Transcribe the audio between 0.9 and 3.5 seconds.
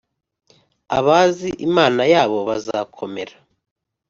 Abazi imana yabo bazakomera